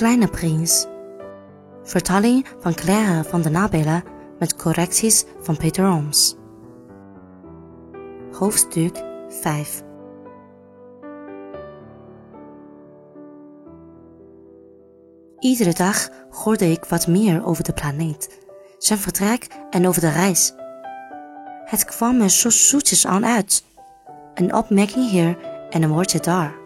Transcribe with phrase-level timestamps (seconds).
[0.00, 0.86] Kleine Prins.
[1.82, 4.02] Vertaling van Claire van de Nabelen
[4.38, 6.36] met correcties van Peter Ooms.
[8.32, 9.82] Hoofdstuk 5
[15.38, 18.38] Iedere dag hoorde ik wat meer over de planeet,
[18.78, 20.52] zijn vertrek en over de reis.
[21.64, 23.64] Het kwam me zo zoetjes aan uit.
[24.34, 25.38] Een opmerking hier
[25.70, 26.59] en een woordje daar.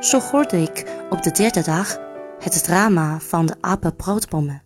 [0.00, 1.98] Zo hoorde ik op de derde dag
[2.38, 4.62] het drama van de apenbroodbommen.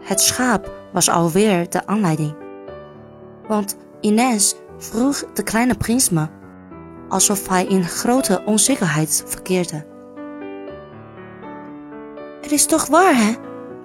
[0.00, 2.34] Het schaap was alweer de aanleiding.
[3.48, 6.26] Want ineens vroeg de kleine prins me,
[7.08, 9.86] alsof hij in grote onzekerheid verkeerde.
[12.40, 13.32] Het is toch waar, hè,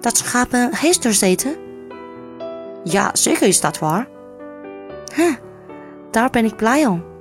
[0.00, 1.56] dat schapen heesters eten?
[2.84, 4.08] Ja, zeker is dat waar.
[5.14, 5.34] Huh,
[6.10, 7.11] daar ben ik blij om.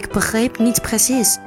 [0.00, 1.38] Ik begreep niet precies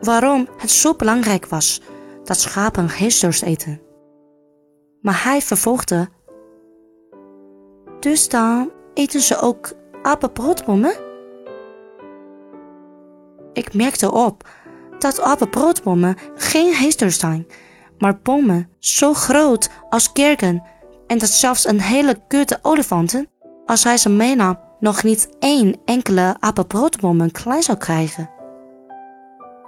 [0.00, 1.80] waarom het zo belangrijk was
[2.24, 3.80] dat schapen heesters eten.
[5.00, 6.08] Maar hij vervolgde:
[8.00, 10.96] Dus dan eten ze ook apenbroodbommen?
[13.52, 14.48] Ik merkte op
[14.98, 17.46] dat apenbroodbommen geen heesters zijn,
[17.98, 20.62] maar bommen zo groot als kerken
[21.06, 23.28] en dat zelfs een hele kudde olifanten,
[23.66, 28.30] als hij ze meenam, nog niet één enkele apenbroodbommen klein zou krijgen.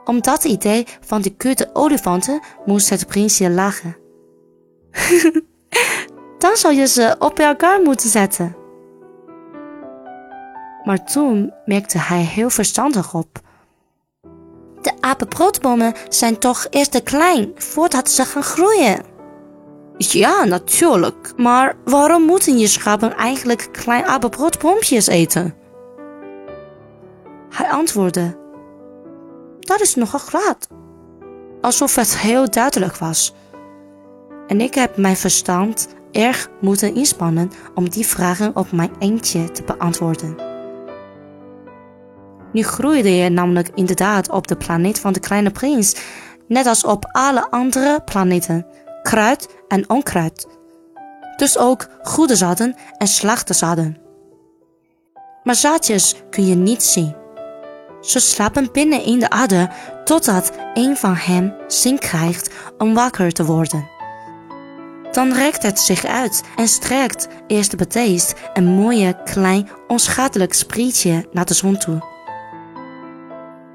[0.05, 3.97] Om dat idee van die kudde olifanten moest het prinsje lachen.
[6.39, 8.57] Dan zou je ze op elkaar moeten zetten.
[10.85, 13.41] Maar toen merkte hij heel verstandig op.
[14.81, 19.05] De apenbroodbommen zijn toch eerst te klein voordat ze gaan groeien.
[20.09, 21.33] Ja, natuurlijk.
[21.37, 25.55] Maar waarom moeten je schapen eigenlijk klein apenbroodbompjes eten?
[27.51, 28.37] Hij antwoordde:
[29.61, 30.69] Dat is nogal glad.
[31.61, 33.35] Alsof het heel duidelijk was.
[34.47, 39.63] En ik heb mijn verstand erg moeten inspannen om die vragen op mijn eentje te
[39.63, 40.37] beantwoorden.
[42.53, 45.95] Nu groeide je namelijk inderdaad op de planeet van de kleine prins,
[46.49, 48.67] net als op alle andere planeten,
[49.03, 50.47] kruid en onkruid.
[51.37, 53.97] Dus ook goede zaden en slechte zaden.
[55.43, 57.17] Maar zaadjes kun je niet zien.
[58.01, 59.71] Ze slapen binnen in de aarde
[60.05, 63.89] totdat een van hen zin krijgt om wakker te worden.
[65.13, 71.45] Dan rekt het zich uit en strekt eerst beteest een mooie, klein, onschadelijk sprietje naar
[71.45, 72.03] de zon toe.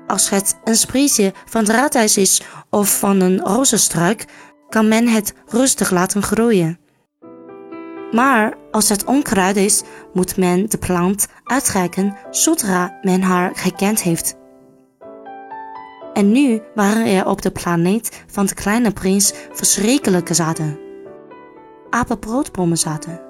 [0.07, 4.25] Als het een sprietje van draadijs is of van een rozenstruik,
[4.75, 6.79] kan men het rustig laten groeien.
[8.11, 14.35] Maar als het onkruid is, moet men de plant uitreiken zodra men haar gekend heeft.
[16.13, 20.79] En nu waren er op de planeet van de kleine prins verschrikkelijke zaden.
[21.89, 23.21] Apenbroodbommen zaten.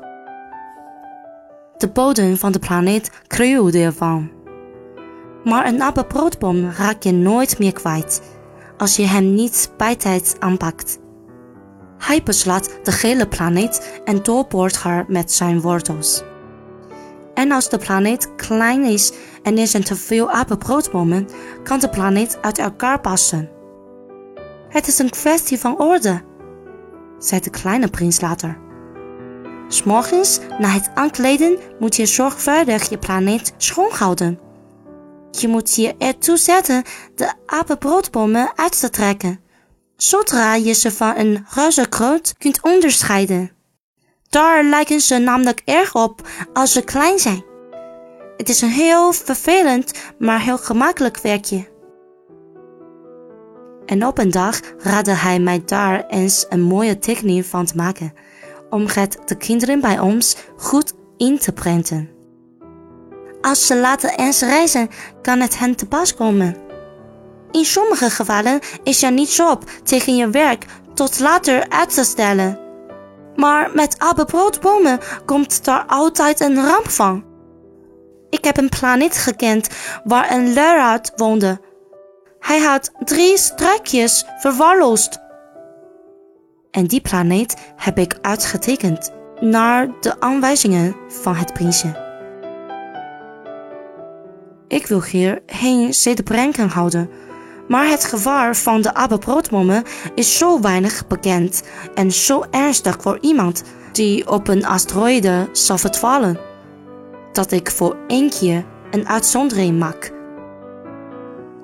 [1.77, 4.31] De bodem van de planeet kreuwde ervan.
[5.43, 8.21] Maar een apenbroodbom raak je nooit meer kwijt
[8.77, 11.03] als je hem niet bij tijd aanpakt.
[12.05, 16.23] Hij beslaat de hele planeet en doorboort haar met zijn wortels.
[17.33, 19.11] En als de planeet klein is
[19.43, 21.27] en er zijn te veel apenbroodbommen,
[21.63, 23.49] kan de planeet uit elkaar passen.
[24.69, 26.21] Het is een kwestie van orde,
[27.19, 28.57] zei de kleine prins later.
[29.67, 34.39] S'morgens, na het aankleden, moet je zorgvuldig je planeet schoonhouden.
[35.31, 36.83] Je moet je ertoe zetten
[37.15, 39.44] de apenbroodbommen uit te trekken
[39.97, 43.51] zodra je ze van een reuzenkroot kunt onderscheiden.
[44.29, 47.43] Daar lijken ze namelijk erg op als ze klein zijn.
[48.37, 51.73] Het is een heel vervelend, maar heel gemakkelijk werkje.
[53.85, 58.13] En op een dag raadde hij mij daar eens een mooie tekening van te maken,
[58.69, 62.09] om het de kinderen bij ons goed in te prenten.
[63.41, 64.89] Als ze later eens reizen,
[65.21, 66.64] kan het hen te pas komen.
[67.55, 72.59] In sommige gevallen is er niets op tegen je werk tot later uit te stellen.
[73.35, 77.23] Maar met apenbroodbomen komt daar altijd een ramp van.
[78.29, 79.69] Ik heb een planeet gekend
[80.03, 81.61] waar een luiraard woonde.
[82.39, 85.19] Hij had drie strijkjes verwaarloosd.
[86.71, 92.03] En die planeet heb ik uitgetekend naar de aanwijzingen van het prinsje.
[94.67, 97.09] Ik wil hier geen zedebrenken houden
[97.67, 99.83] maar het gevaar van de apenbroodbommen
[100.15, 101.63] is zo weinig bekend
[101.95, 106.39] en zo ernstig voor iemand die op een asteroïde zal vervallen,
[107.31, 110.13] dat ik voor één keer een uitzondering maak.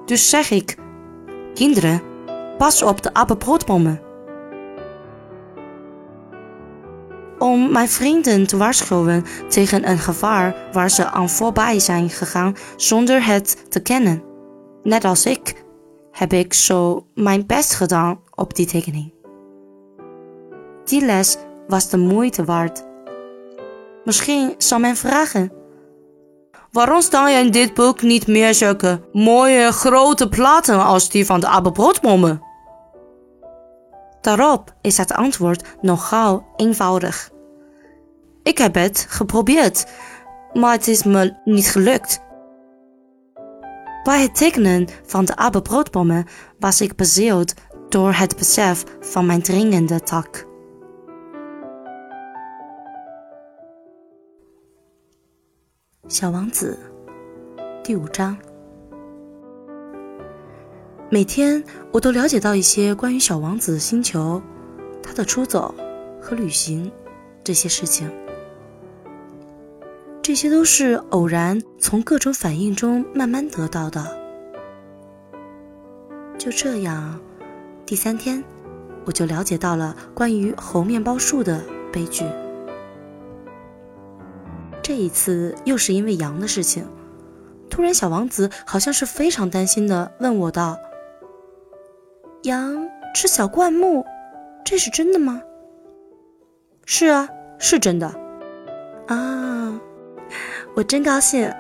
[0.06, 0.76] Dus zeg ik,
[1.54, 2.02] Kinderen,
[2.58, 4.02] pas op de apenpootbomen.
[7.38, 13.26] Om mijn vrienden te waarschuwen tegen een gevaar waar ze aan voorbij zijn gegaan zonder
[13.26, 14.24] het te kennen.
[14.84, 15.64] Net als ik,
[16.12, 19.14] heb ik zo mijn best gedaan op die tekening.
[20.84, 21.38] Die les
[21.68, 22.86] was de moeite waard.
[24.04, 25.52] Misschien zal men vragen:
[26.72, 31.40] Waarom staan er in dit boek niet meer zulke mooie grote platen als die van
[31.40, 32.42] de apenbroodbommen?
[34.22, 37.32] Daarop is het antwoord nogal eenvoudig.
[38.44, 39.86] Ik heb het geprobeerd,
[40.54, 42.22] maar het is me niet gelukt.
[44.04, 46.26] Bij het tekenen van de apenbroodbommen
[46.60, 47.54] was ik bezield
[47.90, 50.50] door het besef van mijn dringende tak.
[56.08, 56.78] 小王子
[57.84, 58.38] 第五章。
[61.10, 64.42] 每天我都了解到一些关于小王子星球、
[65.02, 65.74] 他的出走
[66.20, 66.92] 和旅行
[67.44, 68.21] 这些事情。
[70.22, 74.06] 这些都是偶然从各种反应中慢慢得到的。
[76.38, 77.20] 就这样，
[77.86, 78.44] 第三天
[79.06, 82.24] 我就了解到了关于猴面包树的悲剧。
[84.84, 86.86] 这一次又是因为羊的事情。
[87.70, 90.78] 突然，小王子好像是非常担心的问我道
[92.44, 94.06] ：“羊吃小灌木，
[94.66, 95.42] 这是真的吗
[96.86, 98.14] ？”“是啊，是真的。
[99.08, 99.51] ”“啊，
[100.76, 101.52] 我真高兴。”“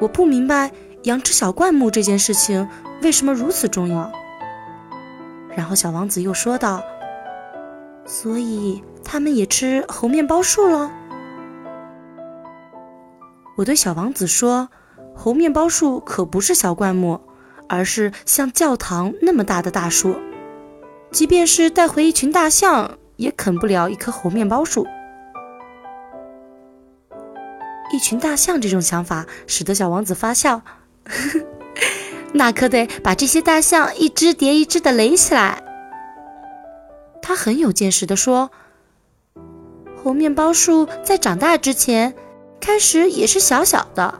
[0.00, 0.70] 我不明白
[1.04, 2.68] 羊吃小灌木这件事情
[3.02, 4.12] 为什么如此重要。”
[5.56, 6.82] 然后小王子又说道
[8.04, 10.92] ：“所以他们也吃猴面包树了。”
[13.56, 14.68] 我对小王子说
[15.16, 17.18] ：“猴面包树可不是小灌木，
[17.70, 20.14] 而是像教堂那么大的大树。
[21.10, 24.86] 即便是带回一群大象，也啃不了一棵猴面包树。”
[27.92, 30.62] 一群大象这种想法使得小王子发笑，
[32.32, 35.62] 那可得把这些大象一只叠一只的垒起来。
[37.22, 38.50] 他很有见识地说
[40.02, 42.14] ：“猴面包树在长大之前。”
[42.58, 44.18] 开始也是小小的，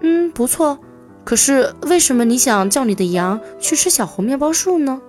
[0.00, 0.78] 嗯，不错。
[1.24, 5.02] 可是为什么你想叫你的羊去吃小红面包树呢？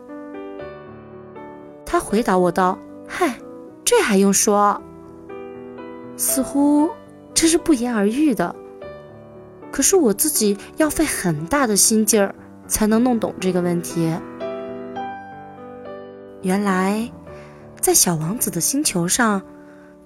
[1.85, 2.77] 他回答我道
[3.07, 3.35] ：“嗨，
[3.85, 4.81] 这还用说？
[6.21, 6.87] 似乎
[7.33, 8.55] 这是不言而喻的。
[9.71, 12.35] 可是我自己要费很大的心劲儿
[12.67, 14.15] 才能弄懂这个问题。
[16.43, 17.11] 原来，
[17.79, 19.41] 在小王子的星球上。”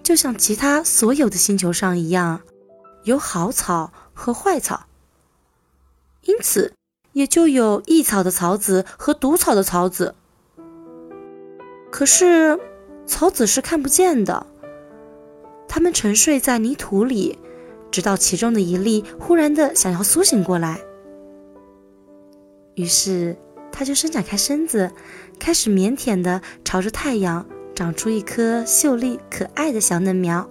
[0.06, 2.42] 就像其他所有的星球上一样，
[3.06, 4.86] 有好草和坏草，
[6.26, 6.74] 因此
[7.14, 10.14] 也就有益草的草籽和毒草的草籽。
[11.90, 12.60] 可是
[13.08, 14.46] 草籽是看不见的，
[15.76, 17.38] 它们沉睡在泥土里，
[17.92, 20.80] 直到其中的一粒忽然的想要苏醒过来，
[22.76, 23.36] 于是
[23.74, 24.90] 它就伸展开身子，
[25.38, 27.46] 开始腼腆的朝着太阳。
[27.76, 30.50] 长出一棵秀丽可爱的小嫩苗。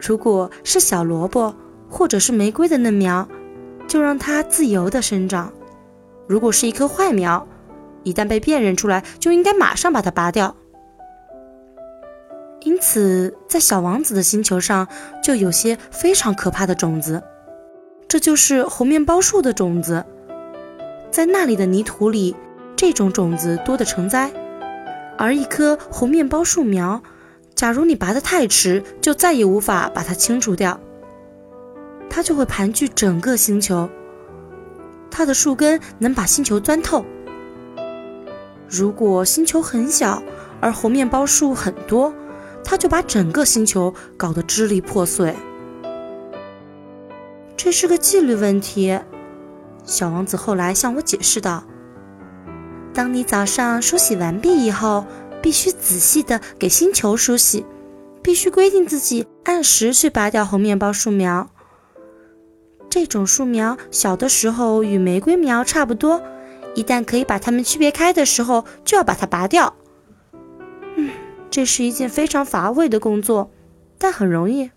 [0.00, 1.54] 如果是小萝卜
[1.86, 3.28] 或者是玫瑰的嫩苗，
[3.86, 5.52] 就让它自由的生长；
[6.26, 7.46] 如果是一棵坏苗，
[8.04, 10.56] 一旦被辨认出来，就应该马上把它拔掉。
[12.62, 14.88] 因此，在小王子的星球上，
[15.22, 17.22] 就有些非常可怕的种子，
[18.08, 20.04] 这就是红面包树的种子。
[21.10, 22.36] 在那里的泥土里，
[22.76, 24.30] 这种种子多得成灾。
[25.16, 27.02] 而一棵红面包树苗，
[27.54, 30.78] 假如你拔得太迟，就再也无法把它清除掉。
[32.10, 33.88] 它就会盘踞整个星球，
[35.10, 37.04] 它的树根能把星球钻透。
[38.68, 40.22] 如果星球很小，
[40.60, 42.12] 而红面包树很多，
[42.70, 45.34] 它就把整个星球搞得支离破碎。
[47.56, 49.00] 这是个纪律问题，
[49.86, 51.64] 小王子后来向我解释道。
[52.92, 55.06] 当你早上梳洗完毕以后，
[55.40, 57.64] 必须仔细的给星球梳洗，
[58.22, 61.48] 必须规定自己按时去拔掉红面包树苗。
[62.90, 66.20] 这种树苗小的时候与玫瑰苗差不多，
[66.74, 69.74] 一旦可以把它们区别开的时候，就要把它拔掉。
[71.50, 73.50] 这是一件非常乏味的工作，
[73.98, 74.70] 但很容易。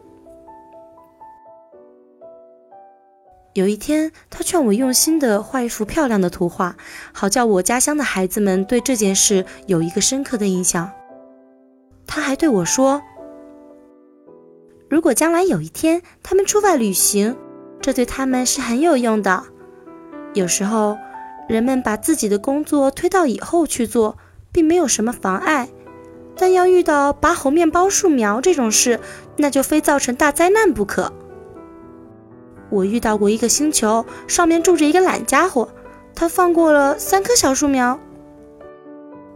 [3.53, 6.77] 有一天，他劝我用心的画一幅漂亮的图画，
[7.11, 10.89] 好叫我家乡的孩子们对这件事有一个深刻的印象。
[12.07, 13.01] 他还对我说
[14.89, 17.35] ：“如果将来有一天他们出外旅行，
[17.81, 19.43] 这对他们是很有用的。
[20.33, 20.97] 有时候，
[21.49, 24.17] 人们把自己的工作推到以后去做，
[24.53, 25.67] 并没有什么妨碍。
[26.41, 28.99] 但要遇到拔猴面包树苗这种事，
[29.37, 31.13] 那就非造成大灾难不可。
[32.71, 35.69] 我遇到过一个星球，上面住着一个懒家伙，
[36.15, 37.99] 他放过了三棵小树苗。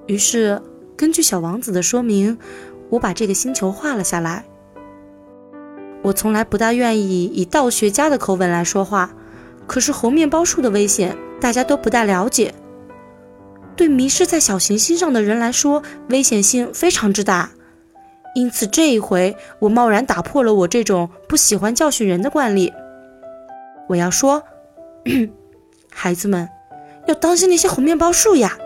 [0.07, 0.59] 于是，
[0.97, 2.39] 根据小王子的说明，
[2.89, 4.43] 我把这个星球画了下来。
[6.01, 9.11] 我从来不大愿意以道学家的口吻来说话。
[9.67, 12.55] 可是猴面包树的危险，大家都不大了解。
[13.75, 17.51] 对迷失在小行星上的人来说，危险性非常之大。
[18.33, 22.73] 因此这一回，我贸然打破了我这种不喜欢教训人的惯例。
[23.87, 24.43] 我要说，
[25.89, 26.49] 孩子们
[27.07, 28.57] 要当心那些红面包树呀！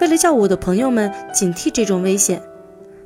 [0.00, 2.42] 为了叫我的朋友们警惕这种危险，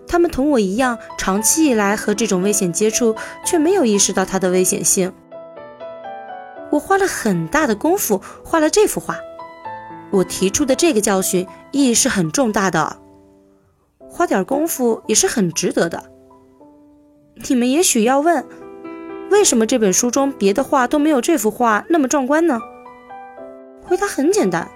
[0.09, 5.12] 他们同我一样，长期以来和这种危险接触，却没有意识到它的危险性。
[6.70, 9.16] 我花了很大的功夫画了这幅画，
[10.10, 12.98] 我提出的这个教训意义是很重大的，
[14.08, 16.02] 花点功夫也是很值得的。
[17.48, 18.44] 你们也许要问，
[19.30, 22.60] 为什么这本书中别的画都没有这幅画那么壮观呢？
[23.82, 24.68] 回答很简单，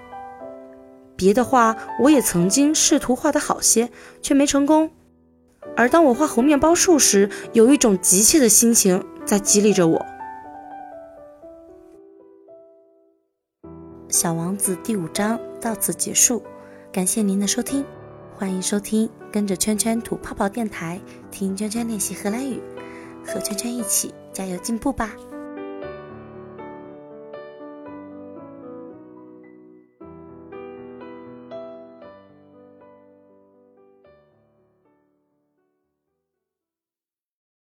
[1.15, 3.89] 别的画我也曾经试图画得好些，
[4.21, 4.89] 却没成功。
[5.75, 10.05] 而当我画红面包树时，有一种急切的心情在激励着我。
[14.15, 16.41] 小王子第五章到此结束，
[16.89, 17.83] 感谢您的收听，
[18.33, 22.61] 欢迎收听跟着圈圈吐泡泡电台，听圈圈练习荷兰语，
[23.25, 25.11] 和圈圈一起加油进步吧。